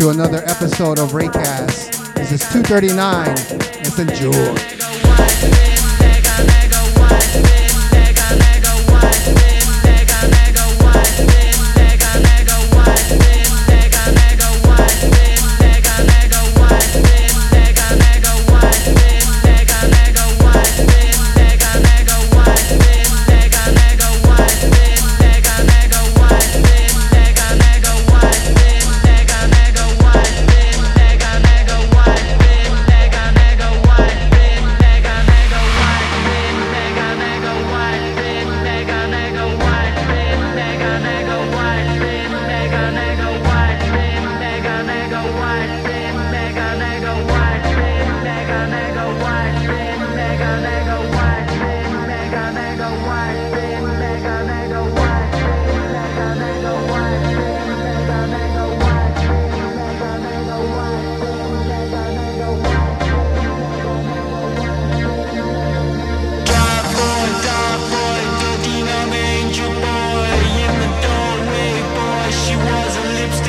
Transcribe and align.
To 0.00 0.08
another 0.08 0.38
episode 0.46 0.98
of 0.98 1.10
ReyCast. 1.10 2.14
This 2.14 2.32
is 2.32 2.40
239. 2.48 3.26
Let's 3.84 3.98
enjoy. 3.98 4.79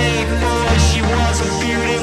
big 0.01 0.27
noise, 0.41 0.83
she 0.91 1.01
was 1.01 1.37
a 1.41 1.49
beauty 1.61 2.00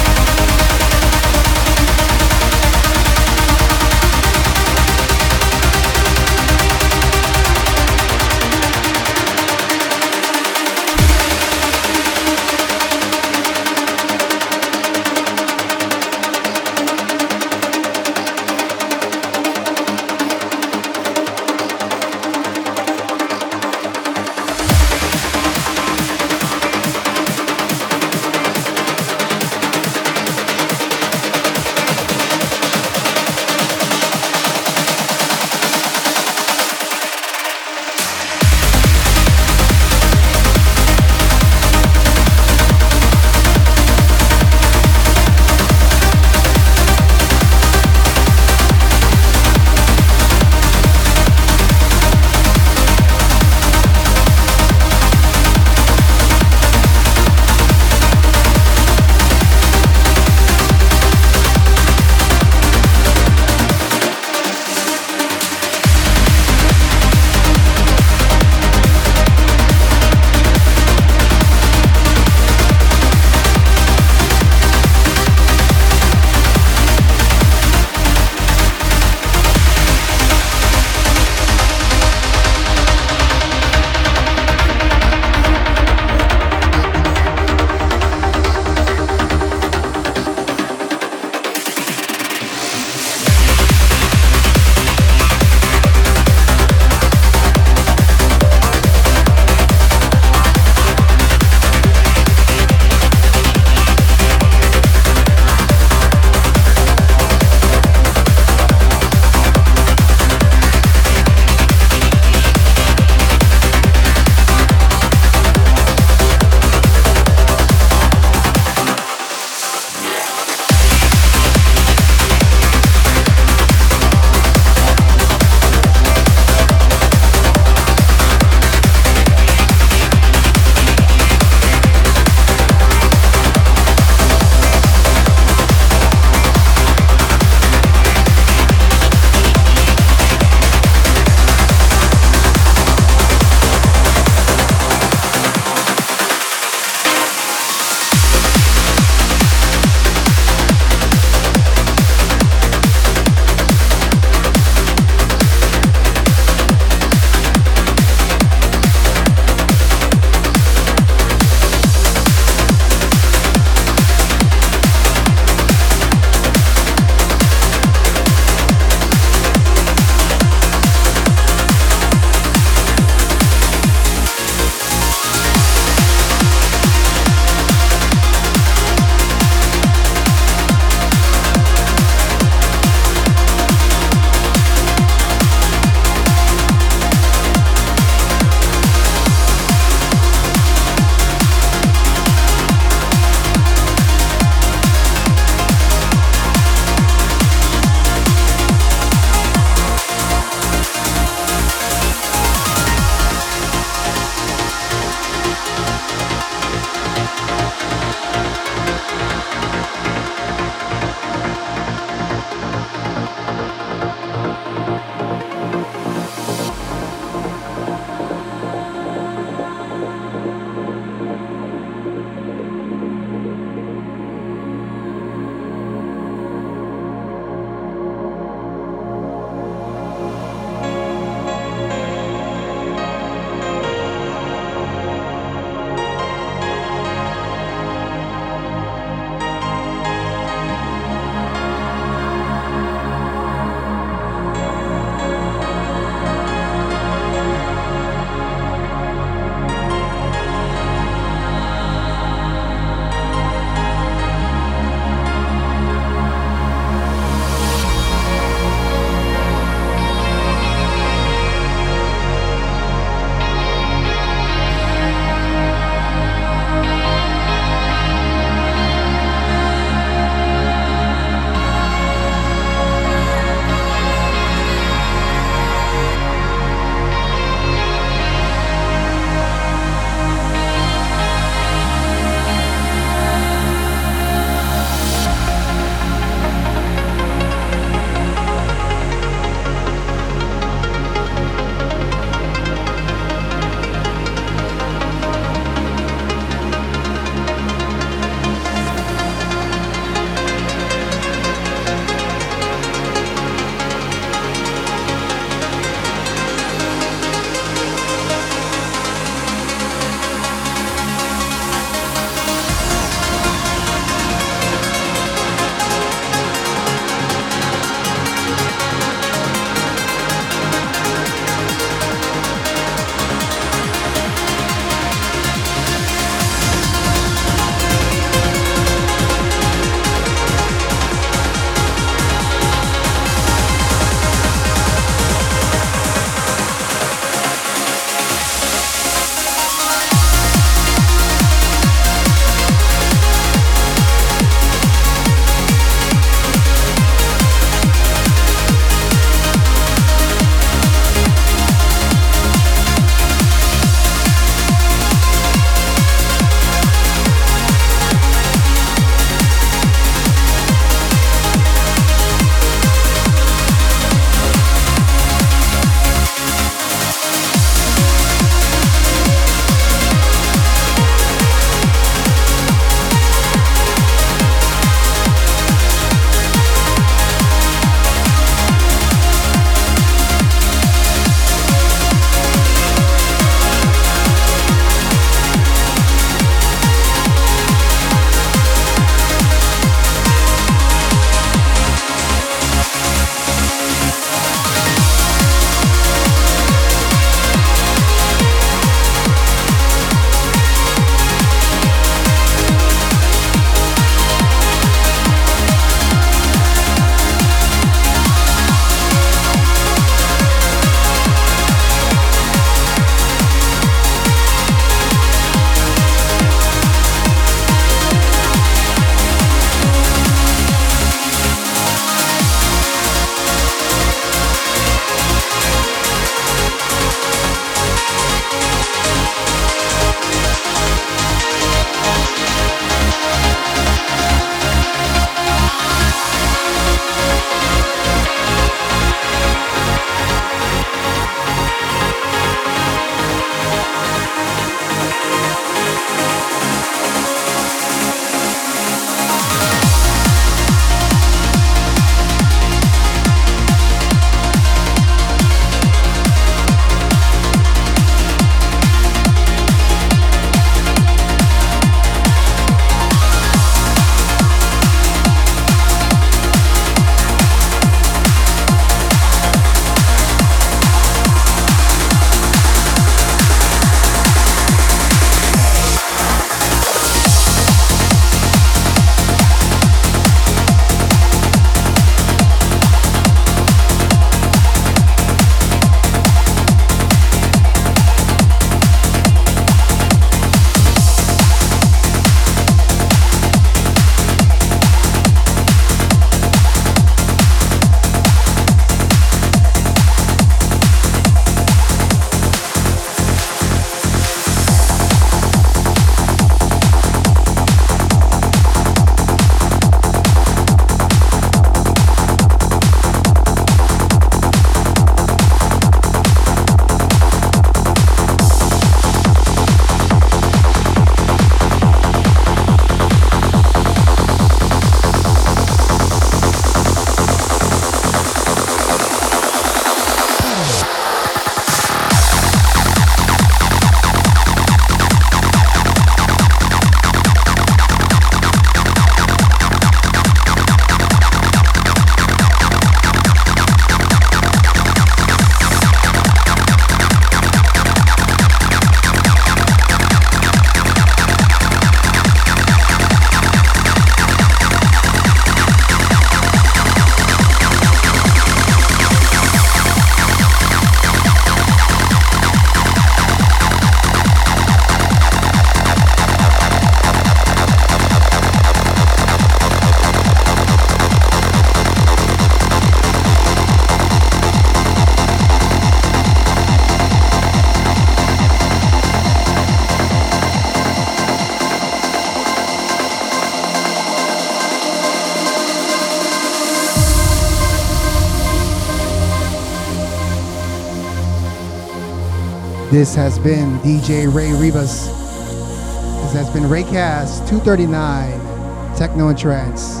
This 593.00 593.14
has 593.14 593.38
been 593.38 593.78
DJ 593.78 594.30
Rey 594.30 594.52
Rivas. 594.52 595.06
This 595.06 596.34
has 596.34 596.50
been 596.50 596.64
ReyCast 596.64 597.48
239, 597.48 598.94
Techno 598.94 599.28
and 599.28 599.38
Trance. 599.38 600.00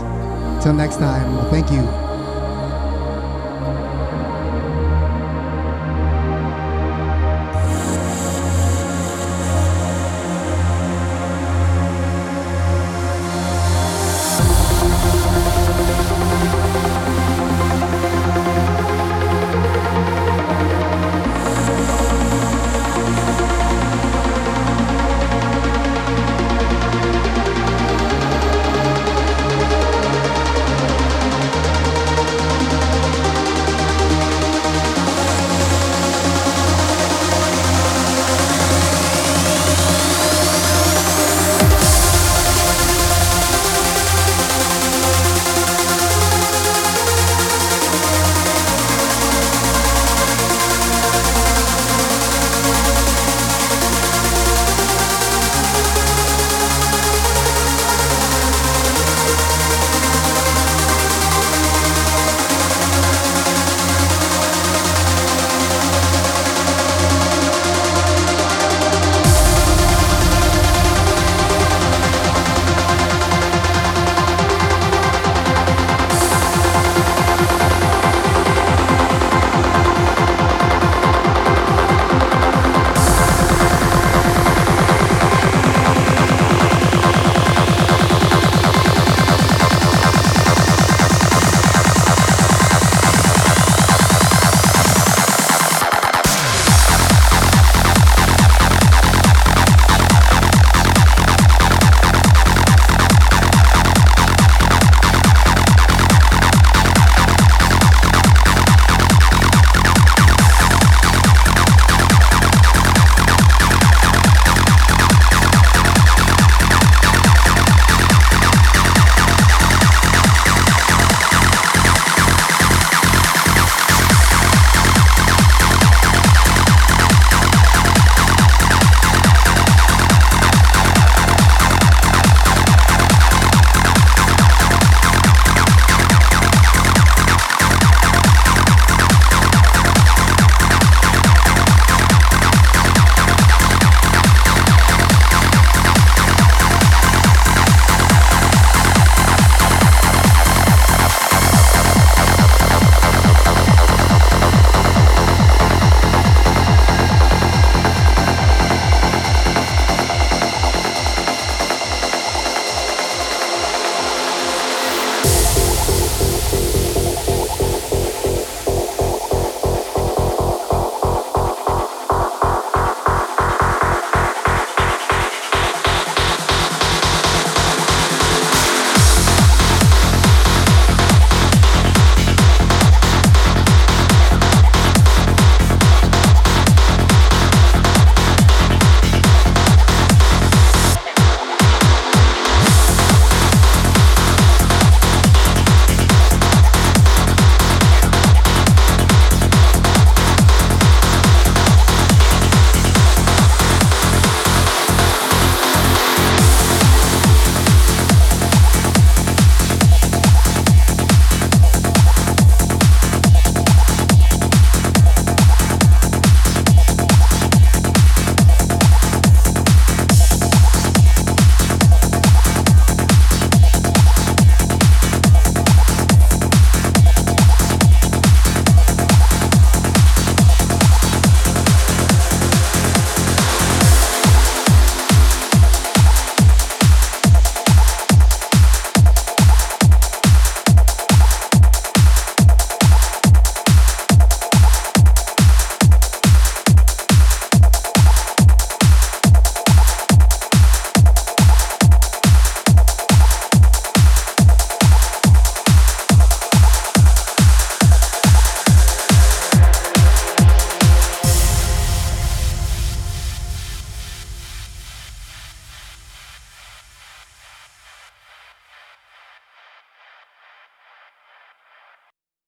Until 0.56 0.74
next 0.74 0.96
time, 0.96 1.48
thank 1.48 1.70
you. 1.70 2.09